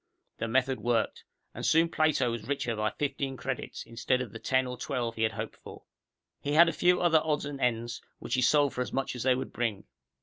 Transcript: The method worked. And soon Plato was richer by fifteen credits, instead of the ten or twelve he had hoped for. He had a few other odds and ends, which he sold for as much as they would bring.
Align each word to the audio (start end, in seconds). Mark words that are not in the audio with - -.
The 0.39 0.47
method 0.47 0.79
worked. 0.79 1.23
And 1.53 1.63
soon 1.63 1.87
Plato 1.87 2.31
was 2.31 2.47
richer 2.47 2.75
by 2.75 2.89
fifteen 2.89 3.37
credits, 3.37 3.83
instead 3.85 4.19
of 4.19 4.31
the 4.31 4.39
ten 4.39 4.65
or 4.65 4.75
twelve 4.75 5.13
he 5.13 5.21
had 5.21 5.33
hoped 5.33 5.57
for. 5.57 5.83
He 6.39 6.53
had 6.53 6.67
a 6.67 6.73
few 6.73 6.99
other 6.99 7.21
odds 7.23 7.45
and 7.45 7.61
ends, 7.61 8.01
which 8.17 8.33
he 8.33 8.41
sold 8.41 8.73
for 8.73 8.81
as 8.81 8.91
much 8.91 9.15
as 9.15 9.21
they 9.21 9.35
would 9.35 9.53
bring. 9.53 9.83